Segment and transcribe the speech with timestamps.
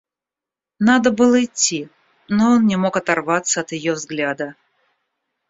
[0.79, 1.87] Надо было итти,
[2.27, 4.55] но он не мог оторваться от ее взгляда.